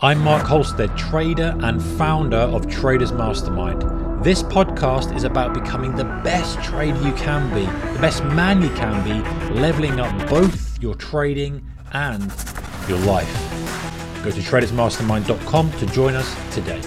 [0.00, 3.82] I'm Mark Holstead, trader and founder of Traders Mastermind.
[4.22, 7.62] This podcast is about becoming the best trader you can be,
[7.94, 12.32] the best man you can be, leveling up both your trading and
[12.88, 13.28] your life.
[14.22, 16.80] Go to tradersmastermind.com to join us today.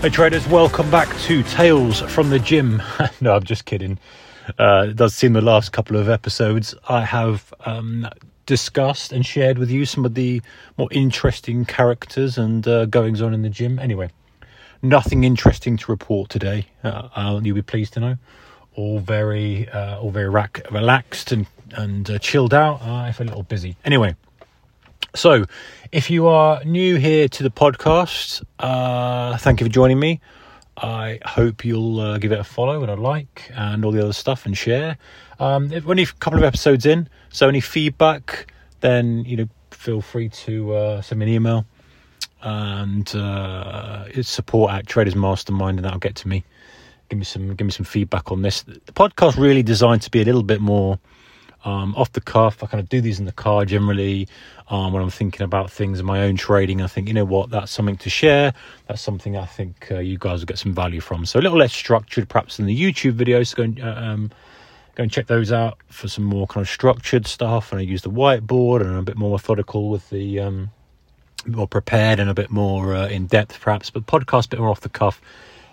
[0.00, 2.82] Hey traders, welcome back to Tales from the Gym.
[3.20, 4.00] no, I'm just kidding.
[4.58, 8.08] Uh, it does seem the last couple of episodes I have um,
[8.50, 10.42] discussed and shared with you some of the
[10.76, 13.78] more interesting characters and uh, goings on in the gym.
[13.78, 14.10] Anyway,
[14.82, 16.66] nothing interesting to report today.
[16.82, 18.16] Uh, you'll be pleased to know.
[18.74, 22.82] All very, uh, all very rac- relaxed and and uh, chilled out.
[22.82, 23.76] I feel a little busy.
[23.84, 24.16] Anyway,
[25.14, 25.44] so,
[25.92, 30.20] if you are new here to the podcast, uh, thank you for joining me.
[30.76, 34.12] I hope you'll uh, give it a follow and a like and all the other
[34.12, 34.96] stuff and share.
[35.38, 40.00] Um, if only a couple of episodes in, so any feedback, then you know feel
[40.00, 41.66] free to uh, send me an email
[42.42, 46.44] and uh, it's support at Traders Mastermind, and that'll get to me.
[47.08, 48.62] Give me some give me some feedback on this.
[48.62, 50.98] The podcast really designed to be a little bit more
[51.64, 52.62] um, off the cuff.
[52.62, 54.28] I kind of do these in the car generally
[54.68, 56.80] um, when I'm thinking about things in my own trading.
[56.82, 58.54] I think, you know what, that's something to share.
[58.86, 61.26] That's something I think uh, you guys will get some value from.
[61.26, 63.54] So a little less structured, perhaps, than the YouTube videos.
[63.54, 64.30] Go and, uh, um,
[64.94, 67.72] go and check those out for some more kind of structured stuff.
[67.72, 70.40] And I use the whiteboard and I'm a bit more methodical with the.
[70.40, 70.70] Um,
[71.46, 74.68] more prepared and a bit more uh, in depth, perhaps, but podcast a bit more
[74.68, 75.22] off the cuff,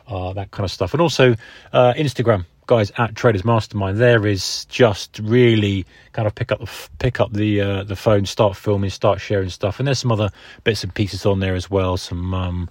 [0.08, 1.36] uh, that kind of stuff, and also
[1.74, 6.90] uh, Instagram guys at Traders Mastermind, there is just really kind of pick up the
[7.00, 10.30] pick up the uh, the phone, start filming, start sharing stuff, and there's some other
[10.64, 11.98] bits and pieces on there as well.
[11.98, 12.70] Some um,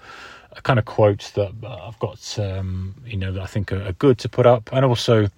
[0.62, 4.18] kind of quotes that I've got, um, you know, that I think are, are good
[4.18, 5.28] to put up, and also.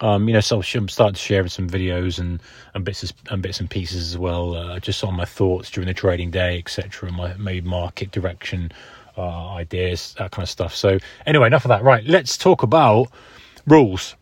[0.00, 2.38] Um, you know, so I'm starting to share some videos and,
[2.72, 5.94] and bits and bits and pieces as well, uh, just on my thoughts during the
[5.94, 7.08] trading day, etc.
[7.08, 8.70] And my maybe market direction
[9.16, 10.72] uh, ideas, that kind of stuff.
[10.72, 11.82] So anyway, enough of that.
[11.82, 13.08] Right, let's talk about
[13.68, 14.16] rules.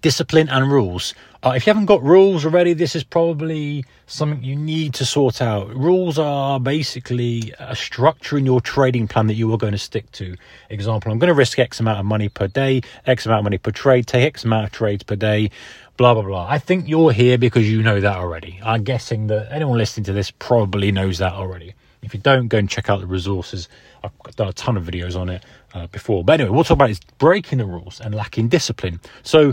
[0.00, 1.14] Discipline and rules.
[1.42, 5.40] Uh, if you haven't got rules already this is probably something you need to sort
[5.40, 5.72] out.
[5.74, 10.10] Rules are basically a structure in your trading plan that you are going to stick
[10.12, 10.34] to.
[10.70, 13.58] Example i'm going to risk x amount of money per day x amount of money
[13.58, 15.50] per trade take x amount of trades per day
[15.96, 16.46] blah blah blah.
[16.48, 18.58] I think you're here because you know that already.
[18.64, 21.74] I'm guessing that anyone listening to this probably knows that already.
[22.02, 23.68] If you don't go and check out the resources.
[24.02, 25.44] I've done a ton of videos on it
[25.76, 26.24] uh, before.
[26.24, 29.00] But anyway, we'll talk about is breaking the rules and lacking discipline.
[29.22, 29.52] So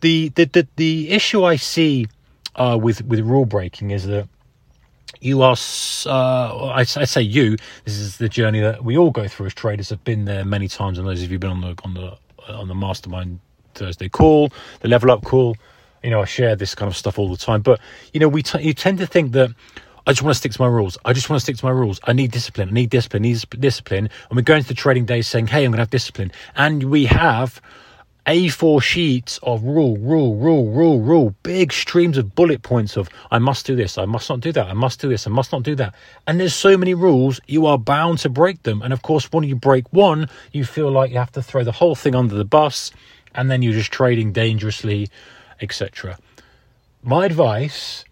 [0.00, 2.06] the the the, the issue I see
[2.56, 4.28] uh, with with rule breaking is that
[5.20, 5.56] you are
[6.06, 9.54] uh, I, I, say you this is the journey that we all go through as
[9.54, 12.16] traders have been there many times and those of you been on the on the
[12.48, 13.40] on the mastermind
[13.74, 14.50] thursday call
[14.80, 15.56] the level up call
[16.02, 17.80] you know i share this kind of stuff all the time but
[18.14, 19.50] you know we t- you tend to think that
[20.06, 20.98] I just want to stick to my rules.
[21.04, 22.00] I just want to stick to my rules.
[22.04, 22.68] I need discipline.
[22.68, 23.24] I need discipline.
[23.24, 24.08] I need discipline.
[24.28, 26.32] And we're going to the trading day saying, hey, I'm going to have discipline.
[26.56, 27.60] And we have
[28.26, 33.38] A4 sheets of rule, rule, rule, rule, rule, big streams of bullet points of I
[33.38, 35.62] must do this, I must not do that, I must do this, I must not
[35.62, 35.94] do that.
[36.26, 38.82] And there's so many rules, you are bound to break them.
[38.82, 41.72] And of course, when you break one, you feel like you have to throw the
[41.72, 42.92] whole thing under the bus,
[43.34, 45.08] and then you're just trading dangerously,
[45.60, 46.18] etc.
[47.02, 48.04] My advice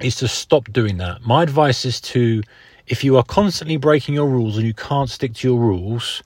[0.00, 1.22] is to stop doing that.
[1.22, 2.42] My advice is to,
[2.86, 6.22] if you are constantly breaking your rules and you can't stick to your rules,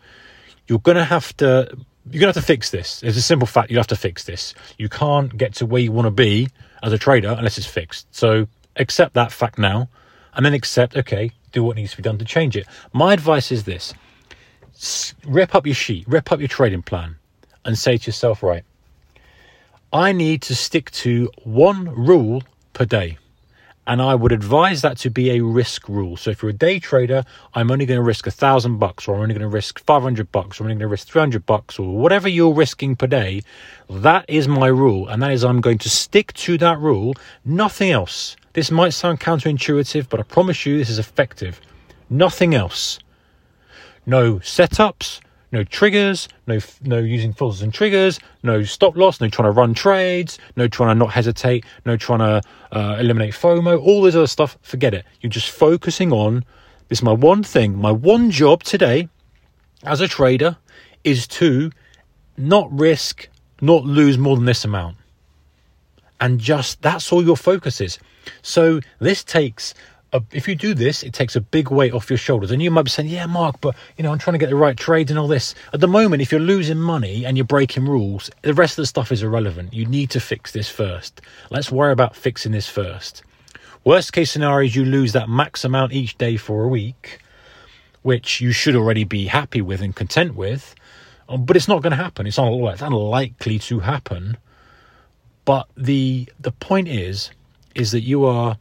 [0.67, 1.69] you're going to have to,
[2.11, 3.03] you're going to have to fix this.
[3.03, 3.71] It's a simple fact.
[3.71, 4.55] You have to fix this.
[4.79, 6.49] You can't get to where you want to be
[6.83, 8.07] as a trader unless it's fixed.
[8.15, 8.47] So
[8.77, 9.89] accept that fact now
[10.35, 12.67] and then accept, okay, do what needs to be done to change it.
[12.93, 13.95] My advice is this
[15.25, 17.17] rip up your sheet, rip up your trading plan
[17.65, 18.65] and say to yourself, right,
[19.93, 22.43] I need to stick to one rule
[22.73, 23.19] per day.
[23.87, 26.17] And I would advise that to be a risk rule.
[26.17, 29.15] So if you're a day trader, I'm only going to risk a thousand bucks, or
[29.15, 31.79] I'm only going to risk 500 bucks, or I'm only going to risk 300 bucks,
[31.79, 33.43] or whatever you're risking per day.
[33.91, 35.09] That is my rule.
[35.09, 38.37] And that is I'm going to stick to that rule, nothing else.
[38.55, 41.61] This might sound counterintuitive, but I promise you this is effective.
[42.09, 42.99] Nothing else.
[44.07, 45.21] No setups,
[45.55, 49.73] no triggers, no no using filters and triggers, no stop loss, no trying to run
[49.73, 52.43] trades, no trying to not hesitate, no trying to
[52.73, 54.59] uh, eliminate FOMO, all this other stuff.
[54.63, 55.07] Forget it.
[55.21, 56.45] You're just focusing on
[56.89, 56.99] this.
[56.99, 59.09] Is my one thing, my one job today
[59.85, 60.57] as a trader
[61.03, 61.71] is to
[62.37, 63.29] not risk,
[63.61, 64.97] not lose more than this amount,
[66.21, 67.99] and just that's all your focus is.
[68.43, 69.75] So this takes
[70.15, 72.51] a, if you do this, it takes a big weight off your shoulders.
[72.51, 74.57] And you might be saying, "Yeah, Mark, but you know, I'm trying to get the
[74.57, 77.85] right trades and all this." At the moment, if you're losing money and you're breaking
[77.85, 79.75] rules, the rest of the stuff is irrelevant.
[79.75, 81.21] You need to fix this first.
[81.51, 83.23] Let's worry about fixing this first.
[83.85, 87.19] Worst case scenario is you lose that max amount each day for a week,
[88.03, 90.75] which you should already be happy with and content with.
[91.29, 92.27] Um, but it's not going to happen.
[92.27, 94.37] It's, un- it's unlikely to happen.
[95.45, 97.31] But the the point is,
[97.75, 98.57] is that you are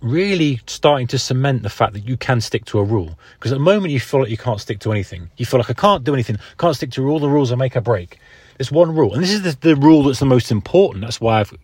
[0.00, 3.18] really starting to cement the fact that you can stick to a rule.
[3.34, 5.30] Because at the moment you feel like you can't stick to anything.
[5.36, 7.76] You feel like I can't do anything, can't stick to all the rules I make
[7.76, 8.18] a break.
[8.58, 11.04] There's one rule, and this is the, the rule that's the most important.
[11.04, 11.54] That's why I've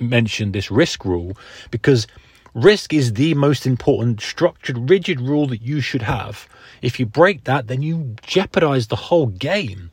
[0.00, 1.36] mentioned this risk rule,
[1.70, 2.06] because
[2.54, 6.48] risk is the most important structured, rigid rule that you should have.
[6.82, 9.90] If you break that, then you jeopardize the whole game.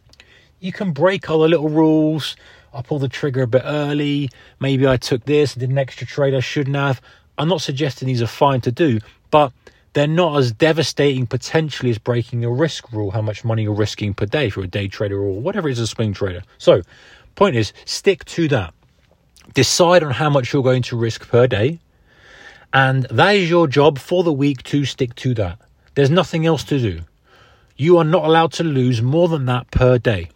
[0.59, 2.35] You can break all the little rules.
[2.73, 4.29] I pulled the trigger a bit early.
[4.59, 7.01] Maybe I took this, did an extra trade I shouldn't have.
[7.39, 8.99] I'm not suggesting these are fine to do,
[9.31, 9.53] but
[9.93, 14.13] they're not as devastating potentially as breaking a risk rule, how much money you're risking
[14.13, 16.43] per day if you're a day trader or whatever it is a swing trader.
[16.57, 16.81] So,
[17.35, 18.73] point is, stick to that.
[19.53, 21.79] Decide on how much you're going to risk per day,
[22.73, 25.59] and that is your job for the week to stick to that.
[25.95, 27.01] There's nothing else to do.
[27.77, 30.29] You are not allowed to lose more than that per day.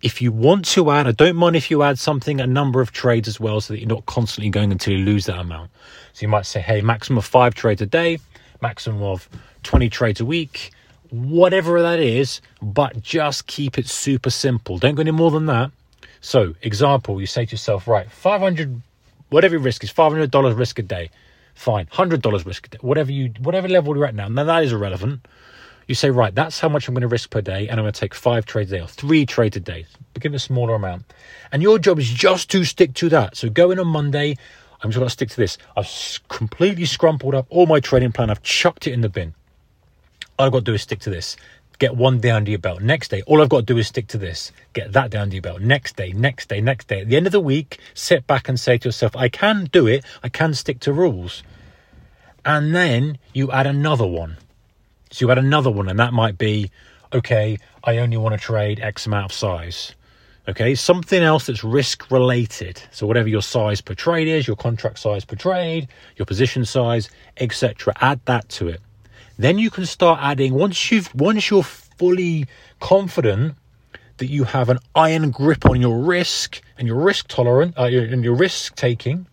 [0.00, 2.92] If you want to add, I don't mind if you add something, a number of
[2.92, 5.70] trades as well, so that you're not constantly going until you lose that amount.
[6.12, 8.18] So you might say, hey, maximum of five trades a day,
[8.62, 9.28] maximum of
[9.64, 10.70] 20 trades a week,
[11.10, 14.78] whatever that is, but just keep it super simple.
[14.78, 15.72] Don't go any more than that.
[16.20, 18.80] So, example, you say to yourself, right, 500,
[19.30, 21.10] whatever your risk is, $500 risk a day.
[21.54, 24.28] Fine, $100 risk a day, whatever you, whatever level you're at now.
[24.28, 25.26] Now that is irrelevant
[25.88, 27.92] you say, right, that's how much I'm going to risk per day, and I'm going
[27.92, 29.86] to take five trades a day or three trades a day.
[30.20, 31.12] Give a smaller amount.
[31.50, 33.36] And your job is just to stick to that.
[33.36, 34.36] So go in on Monday,
[34.82, 35.56] I'm just going to stick to this.
[35.76, 39.34] I've completely scrumpled up all my trading plan, I've chucked it in the bin.
[40.38, 41.36] All I've got to do is stick to this.
[41.78, 42.82] Get one day under your belt.
[42.82, 44.52] Next day, all I've got to do is stick to this.
[44.74, 45.62] Get that down to your belt.
[45.62, 47.00] Next day, next day, next day.
[47.00, 49.86] At the end of the week, sit back and say to yourself, I can do
[49.86, 50.04] it.
[50.22, 51.42] I can stick to rules.
[52.44, 54.36] And then you add another one
[55.10, 56.70] so you add another one, and that might be,
[57.12, 59.94] okay, I only want to trade X amount of size.
[60.48, 62.82] Okay, something else that's risk related.
[62.90, 67.10] So whatever your size per trade is, your contract size per trade, your position size,
[67.36, 67.92] etc.
[68.00, 68.80] Add that to it.
[69.38, 72.46] Then you can start adding once you've once you're fully
[72.80, 73.56] confident
[74.16, 78.24] that you have an iron grip on your risk and your risk tolerant uh, and
[78.24, 79.26] your risk taking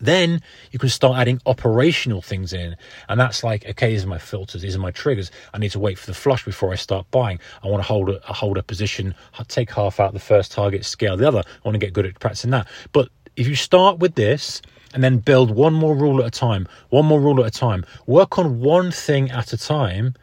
[0.00, 2.76] then you can start adding operational things in.
[3.08, 5.30] And that's like, okay, these are my filters, these are my triggers.
[5.52, 7.38] I need to wait for the flush before I start buying.
[7.62, 9.14] I want to hold a, hold a position,
[9.48, 11.40] take half out the first target, scale the other.
[11.40, 12.66] I want to get good at practicing that.
[12.92, 14.62] But if you start with this
[14.92, 17.84] and then build one more rule at a time, one more rule at a time,
[18.06, 20.14] work on one thing at a time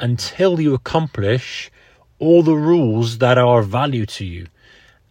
[0.00, 1.70] until you accomplish
[2.18, 4.46] all the rules that are of value to you.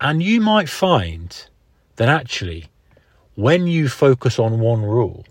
[0.01, 1.48] And you might find
[1.95, 2.66] that actually
[3.35, 5.25] when you focus on one rule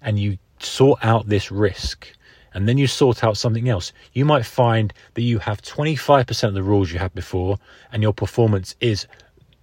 [0.00, 2.08] and you sort out this risk
[2.52, 6.54] and then you sort out something else, you might find that you have 25% of
[6.54, 7.58] the rules you had before
[7.92, 9.06] and your performance is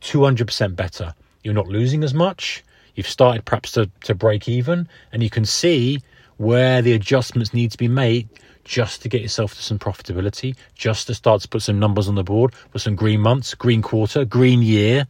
[0.01, 1.13] 200% better.
[1.43, 2.63] You're not losing as much.
[2.95, 6.01] You've started perhaps to, to break even and you can see
[6.37, 8.29] where the adjustments need to be made
[8.63, 12.15] just to get yourself to some profitability, just to start to put some numbers on
[12.15, 15.07] the board for some green months, green quarter, green year,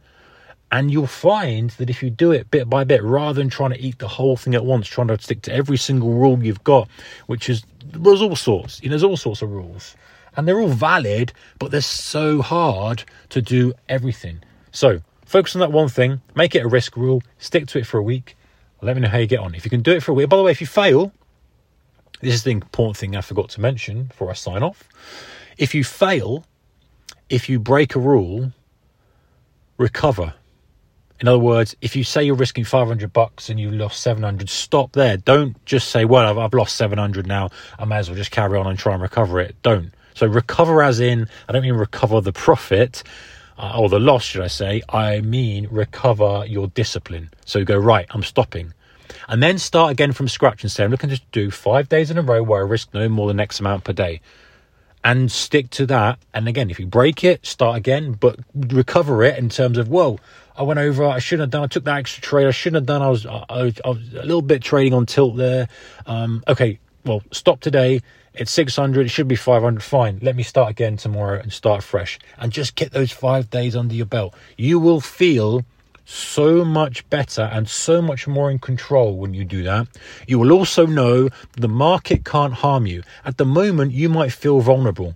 [0.70, 3.80] and you'll find that if you do it bit by bit, rather than trying to
[3.80, 6.88] eat the whole thing at once, trying to stick to every single rule you've got,
[7.26, 9.96] which is there's all sorts, you know, there's all sorts of rules,
[10.36, 14.40] and they're all valid, but they're so hard to do everything.
[14.72, 17.98] So focus on that one thing, make it a risk rule, stick to it for
[17.98, 18.36] a week.
[18.80, 19.54] Let me know how you get on.
[19.54, 21.12] If you can do it for a week, by the way, if you fail,
[22.20, 24.88] this is the important thing I forgot to mention before I sign off.
[25.56, 26.44] If you fail,
[27.28, 28.52] if you break a rule,
[29.78, 30.34] recover
[31.20, 34.92] in other words, if you say you're risking 500 bucks and you lost 700, stop
[34.92, 35.16] there.
[35.16, 37.50] Don't just say, well, I've, I've lost 700 now.
[37.78, 39.56] I may as well just carry on and try and recover it.
[39.62, 39.92] Don't.
[40.14, 43.02] So recover as in, I don't mean recover the profit
[43.58, 44.82] uh, or the loss, should I say.
[44.88, 47.30] I mean recover your discipline.
[47.44, 48.72] So go, right, I'm stopping.
[49.28, 52.18] And then start again from scratch and say, I'm looking to do five days in
[52.18, 54.20] a row where I risk no more than X amount per day.
[55.04, 56.18] And stick to that.
[56.34, 60.18] And again, if you break it, start again, but recover it in terms of, whoa,
[60.58, 61.04] I went over.
[61.06, 61.62] I shouldn't have done.
[61.62, 62.46] I took that extra trade.
[62.48, 63.00] I shouldn't have done.
[63.00, 63.80] I was, I, I was,
[64.12, 65.68] a little bit trading on tilt there.
[66.06, 68.02] Um, okay, well, stop today.
[68.34, 69.06] It's 600.
[69.06, 69.82] It should be 500.
[69.82, 70.18] Fine.
[70.20, 72.18] Let me start again tomorrow and start fresh.
[72.38, 74.34] And just get those five days under your belt.
[74.56, 75.64] You will feel
[76.04, 79.86] so much better and so much more in control when you do that.
[80.26, 83.02] You will also know the market can't harm you.
[83.24, 85.14] At the moment, you might feel vulnerable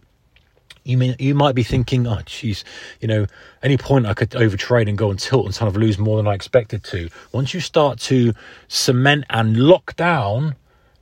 [0.85, 2.65] you may you might be thinking, oh, geez,
[3.01, 3.27] you know,
[3.63, 6.27] any point I could overtrade and go and tilt and kind of lose more than
[6.27, 7.09] I expected to.
[7.33, 8.33] Once you start to
[8.69, 10.57] cement and lock down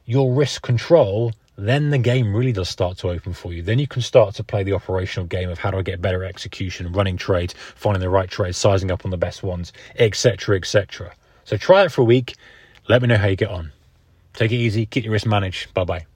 [0.05, 3.63] your risk control, then the game really does start to open for you.
[3.63, 6.25] Then you can start to play the operational game of how do I get better
[6.25, 11.13] execution, running trades, finding the right trades, sizing up on the best ones, etc., etc.
[11.45, 12.37] So try it for a week.
[12.89, 13.73] Let me know how you get on.
[14.35, 14.87] Take it easy.
[14.87, 15.73] Keep your risk managed.
[15.75, 16.07] Bye bye.